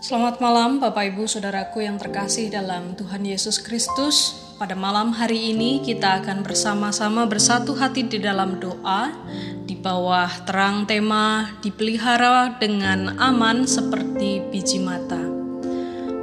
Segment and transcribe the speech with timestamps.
[0.00, 4.32] Selamat malam Bapak Ibu Saudaraku yang terkasih dalam Tuhan Yesus Kristus.
[4.56, 9.12] Pada malam hari ini kita akan bersama-sama bersatu hati di dalam doa
[9.68, 15.20] di bawah terang tema dipelihara dengan aman seperti biji mata.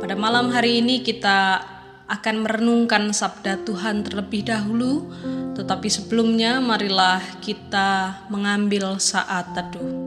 [0.01, 1.61] Pada malam hari ini kita
[2.09, 5.13] akan merenungkan sabda Tuhan terlebih dahulu,
[5.53, 10.06] tetapi sebelumnya marilah kita mengambil saat teduh.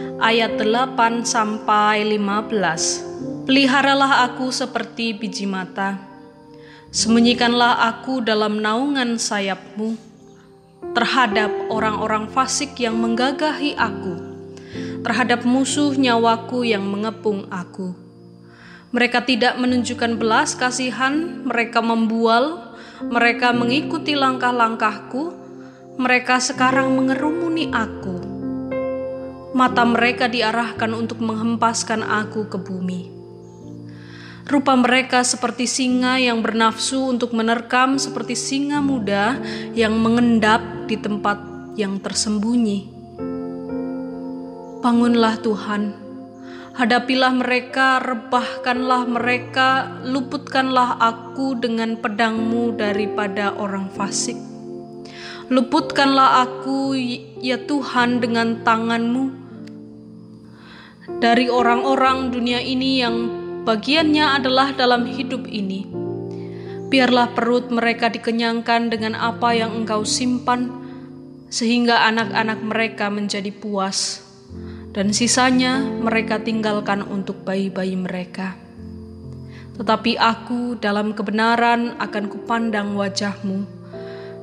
[0.21, 3.49] ayat 8 sampai 15.
[3.49, 5.97] Peliharalah aku seperti biji mata.
[6.93, 9.97] Sembunyikanlah aku dalam naungan sayapmu
[10.93, 14.13] terhadap orang-orang fasik yang menggagahi aku,
[15.01, 17.97] terhadap musuh nyawaku yang mengepung aku.
[18.93, 25.33] Mereka tidak menunjukkan belas kasihan, mereka membual, mereka mengikuti langkah-langkahku,
[25.97, 28.20] mereka sekarang mengerumuni aku.
[29.51, 33.11] Mata mereka diarahkan untuk menghempaskan aku ke bumi.
[34.47, 39.39] Rupa mereka seperti singa yang bernafsu untuk menerkam, seperti singa muda
[39.75, 41.39] yang mengendap di tempat
[41.79, 42.89] yang tersembunyi.
[44.81, 46.11] Bangunlah, Tuhan
[46.71, 54.50] Hadapilah mereka, rebahkanlah mereka, luputkanlah aku dengan pedangmu daripada orang fasik.
[55.51, 56.95] Luputkanlah aku,
[57.43, 59.41] ya Tuhan, dengan tanganmu
[61.19, 63.15] dari orang-orang dunia ini yang
[63.67, 65.83] bagiannya adalah dalam hidup ini.
[66.87, 70.71] Biarlah perut mereka dikenyangkan dengan apa yang engkau simpan,
[71.51, 74.23] sehingga anak-anak mereka menjadi puas
[74.95, 78.55] dan sisanya mereka tinggalkan untuk bayi-bayi mereka.
[79.75, 83.80] Tetapi aku dalam kebenaran akan kupandang wajahmu,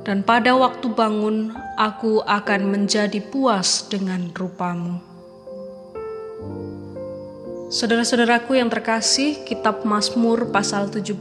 [0.08, 5.04] dan pada waktu bangun aku akan menjadi puas dengan rupamu.
[7.68, 11.12] Saudara-saudaraku yang terkasih, kitab Mazmur pasal 17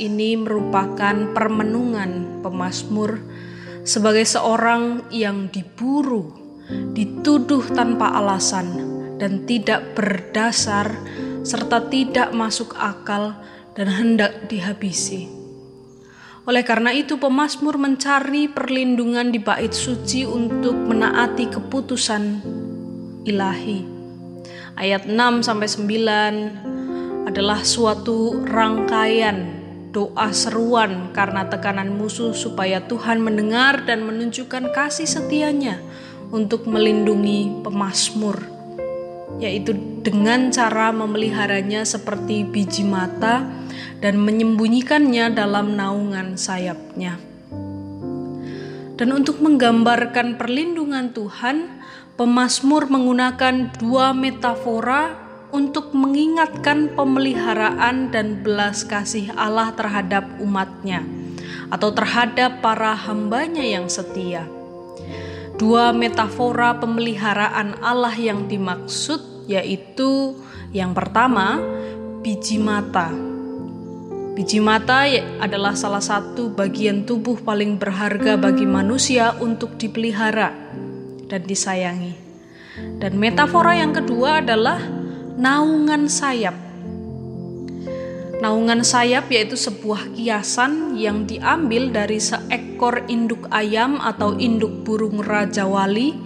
[0.00, 3.20] ini merupakan permenungan pemazmur
[3.84, 6.32] sebagai seorang yang diburu
[6.96, 8.72] dituduh tanpa alasan
[9.20, 10.88] dan tidak berdasar
[11.44, 13.36] serta tidak masuk akal
[13.76, 15.41] dan hendak dihabisi.
[16.42, 22.22] Oleh karena itu pemazmur mencari perlindungan di bait suci untuk menaati keputusan
[23.22, 23.86] ilahi.
[24.74, 29.62] Ayat 6 sampai 9 adalah suatu rangkaian
[29.94, 35.78] doa seruan karena tekanan musuh supaya Tuhan mendengar dan menunjukkan kasih setianya
[36.34, 38.40] untuk melindungi pemazmur,
[39.38, 39.72] yaitu
[40.02, 43.46] dengan cara memeliharanya seperti biji mata
[44.02, 47.16] dan menyembunyikannya dalam naungan sayapnya.
[48.98, 51.82] Dan untuk menggambarkan perlindungan Tuhan,
[52.14, 55.16] pemazmur menggunakan dua metafora
[55.52, 61.04] untuk mengingatkan pemeliharaan dan belas kasih Allah terhadap umatnya
[61.72, 64.44] atau terhadap para hambanya yang setia.
[65.56, 70.36] Dua metafora pemeliharaan Allah yang dimaksud yaitu
[70.72, 71.60] yang pertama
[72.22, 73.12] biji mata.
[74.32, 75.04] Biji mata
[75.44, 80.56] adalah salah satu bagian tubuh paling berharga bagi manusia untuk dipelihara
[81.28, 82.16] dan disayangi.
[82.96, 84.80] Dan metafora yang kedua adalah
[85.36, 86.71] naungan sayap.
[88.42, 95.62] Naungan sayap yaitu sebuah kiasan yang diambil dari seekor induk ayam atau induk burung raja
[95.62, 96.18] wali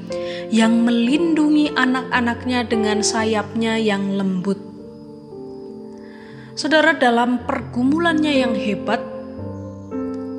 [0.49, 4.57] yang melindungi anak-anaknya dengan sayapnya yang lembut.
[6.57, 9.05] Saudara dalam pergumulannya yang hebat,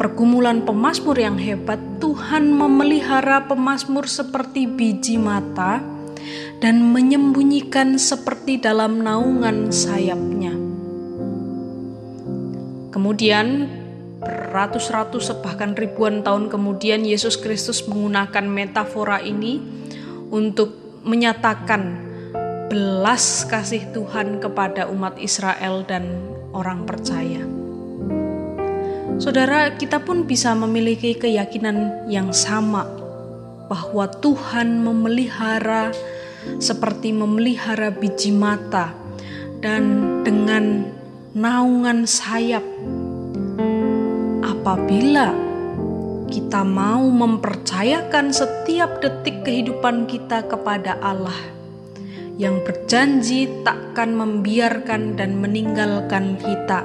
[0.01, 5.77] pergumulan pemazmur yang hebat, Tuhan memelihara pemazmur seperti biji mata
[6.57, 10.56] dan menyembunyikan seperti dalam naungan sayapnya.
[12.97, 13.69] Kemudian
[14.25, 19.61] beratus-ratus bahkan ribuan tahun kemudian Yesus Kristus menggunakan metafora ini
[20.33, 20.73] untuk
[21.05, 21.93] menyatakan
[22.73, 26.09] belas kasih Tuhan kepada umat Israel dan
[26.57, 27.45] orang percaya.
[29.21, 32.81] Saudara, kita pun bisa memiliki keyakinan yang sama
[33.69, 35.93] bahwa Tuhan memelihara
[36.57, 38.89] seperti memelihara biji mata
[39.61, 39.85] dan
[40.25, 40.96] dengan
[41.37, 42.65] naungan sayap.
[44.41, 45.37] Apabila
[46.25, 51.37] kita mau mempercayakan setiap detik kehidupan kita kepada Allah
[52.41, 56.81] yang berjanji takkan membiarkan dan meninggalkan kita.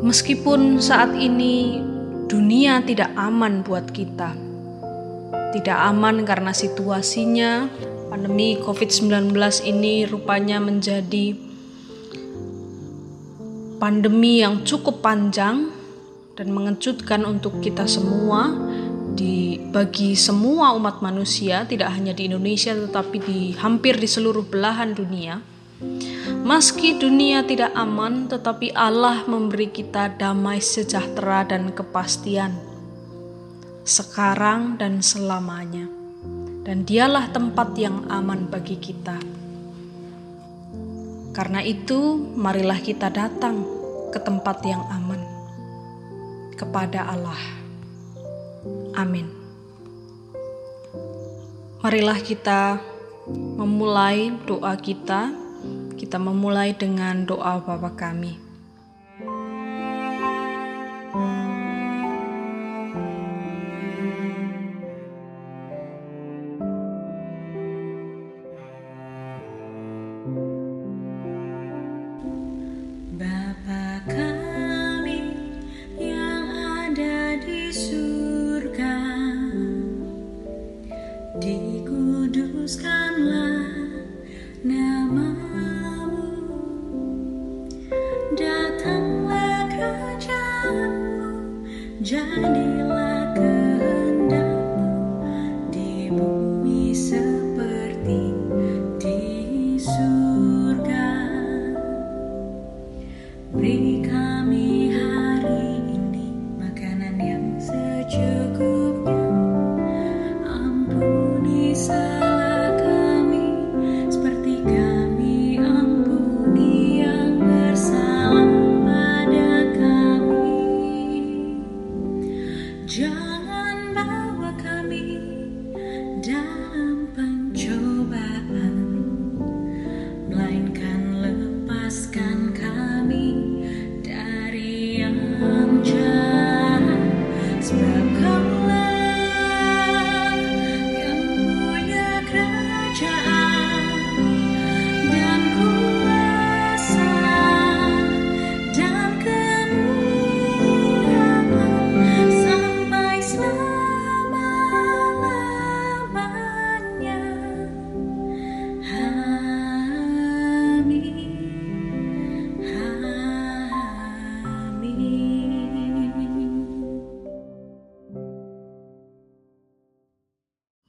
[0.00, 1.84] Meskipun saat ini
[2.32, 4.32] dunia tidak aman buat kita.
[5.52, 7.68] Tidak aman karena situasinya
[8.08, 9.36] pandemi COVID-19
[9.68, 11.45] ini rupanya menjadi
[13.76, 15.70] pandemi yang cukup panjang
[16.36, 18.52] dan mengejutkan untuk kita semua
[19.16, 24.92] di bagi semua umat manusia tidak hanya di Indonesia tetapi di hampir di seluruh belahan
[24.92, 25.40] dunia.
[26.46, 32.76] Meski dunia tidak aman tetapi Allah memberi kita damai sejahtera dan kepastian
[33.86, 35.86] sekarang dan selamanya.
[36.66, 39.14] Dan dialah tempat yang aman bagi kita.
[41.36, 43.60] Karena itu, marilah kita datang
[44.08, 45.20] ke tempat yang aman
[46.56, 47.36] kepada Allah.
[48.96, 49.28] Amin.
[51.84, 52.80] Marilah kita
[53.60, 55.28] memulai doa kita.
[56.00, 58.45] Kita memulai dengan doa Bapa kami.
[92.06, 92.65] Johnny.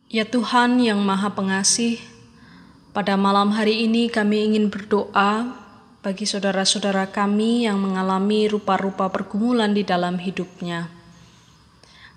[0.08, 2.00] Ya Tuhan yang Maha Pengasih,
[2.96, 5.52] pada malam hari ini kami ingin berdoa
[6.00, 10.88] bagi saudara-saudara kami yang mengalami rupa-rupa pergumulan di dalam hidupnya.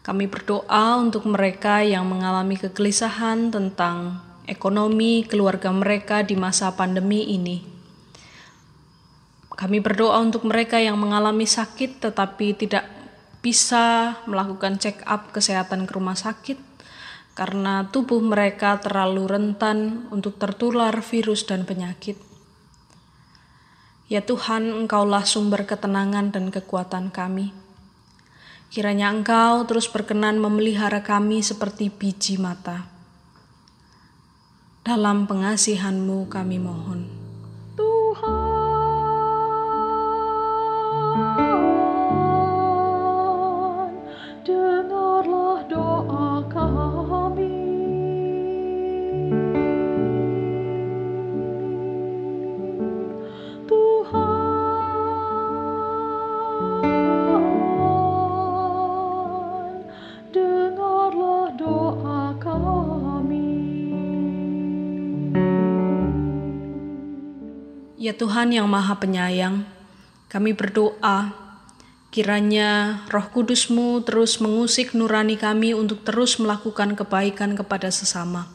[0.07, 7.59] Kami berdoa untuk mereka yang mengalami kegelisahan tentang ekonomi keluarga mereka di masa pandemi ini.
[9.51, 12.87] Kami berdoa untuk mereka yang mengalami sakit tetapi tidak
[13.43, 16.70] bisa melakukan check up kesehatan ke rumah sakit
[17.35, 22.19] karena tubuh mereka terlalu rentan untuk tertular virus dan penyakit.
[24.11, 27.55] Ya Tuhan, Engkaulah sumber ketenangan dan kekuatan kami.
[28.71, 32.91] Kiranya Engkau terus berkenan memelihara kami seperti biji mata.
[34.83, 37.20] Dalam pengasihan-Mu kami mohon.
[68.11, 69.63] Ya Tuhan yang Maha Penyayang,
[70.27, 71.31] kami berdoa
[72.11, 78.51] kiranya Roh Kudusmu terus mengusik nurani kami untuk terus melakukan kebaikan kepada sesama.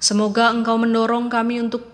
[0.00, 1.84] Semoga Engkau mendorong kami untuk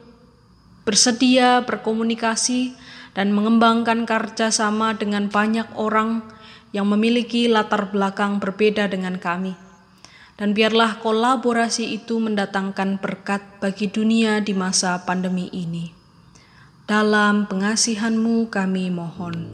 [0.87, 2.79] bersedia berkomunikasi
[3.19, 6.23] dan mengembangkan kerjasama dengan banyak orang
[6.71, 9.59] yang memiliki latar belakang berbeda dengan kami.
[10.39, 15.96] Dan biarlah kolaborasi itu mendatangkan berkat bagi dunia di masa pandemi ini.
[16.87, 19.51] Dalam pengasihanmu kami mohon.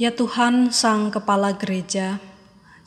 [0.00, 2.24] Ya Tuhan, Sang Kepala Gereja,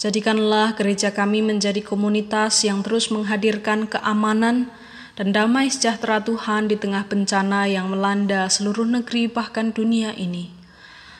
[0.01, 4.73] jadikanlah gereja kami menjadi komunitas yang terus menghadirkan keamanan
[5.13, 10.49] dan damai sejahtera Tuhan di tengah bencana yang melanda seluruh negeri bahkan dunia ini.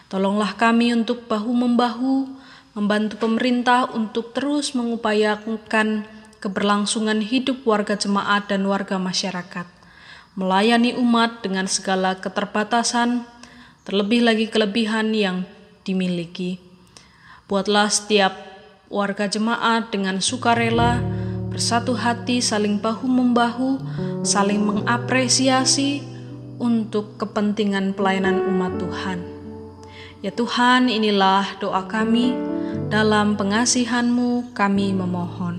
[0.09, 2.25] Tolonglah kami untuk bahu-membahu
[2.73, 6.09] membantu pemerintah untuk terus mengupayakan
[6.41, 9.69] keberlangsungan hidup warga jemaat dan warga masyarakat,
[10.33, 13.29] melayani umat dengan segala keterbatasan,
[13.85, 15.45] terlebih lagi kelebihan yang
[15.83, 16.59] dimiliki.
[17.47, 18.33] Buatlah setiap
[18.87, 21.03] warga jemaat dengan sukarela,
[21.53, 23.77] bersatu hati, saling bahu-membahu,
[24.25, 26.01] saling mengapresiasi
[26.57, 29.19] untuk kepentingan pelayanan umat Tuhan.
[30.23, 32.33] Ya Tuhan, inilah doa kami,
[32.89, 35.52] dalam pengasihan-Mu kami memohon.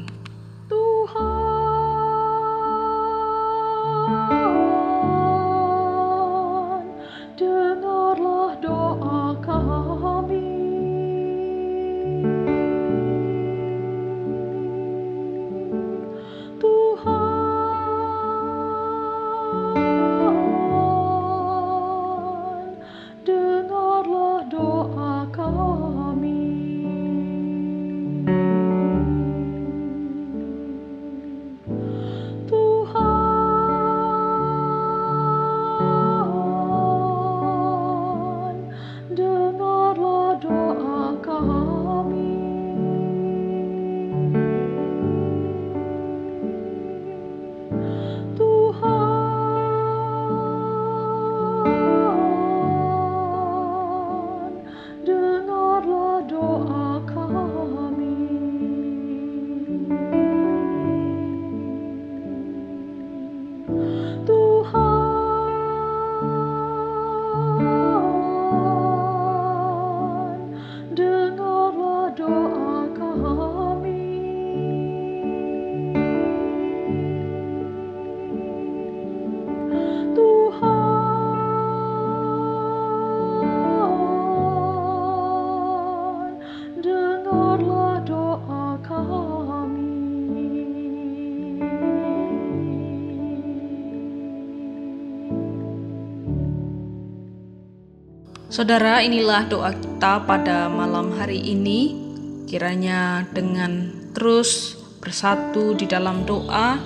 [98.55, 102.07] Saudara, inilah doa kita pada malam hari ini.
[102.47, 106.79] Kiranya dengan terus bersatu di dalam doa,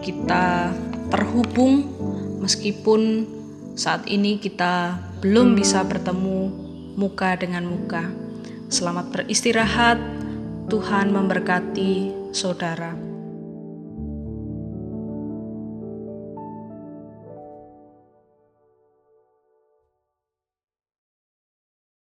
[0.00, 0.72] kita
[1.12, 1.84] terhubung
[2.40, 3.28] meskipun
[3.76, 6.48] saat ini kita belum bisa bertemu
[6.96, 8.08] muka dengan muka.
[8.72, 10.00] Selamat beristirahat,
[10.72, 11.92] Tuhan memberkati
[12.32, 13.09] saudara.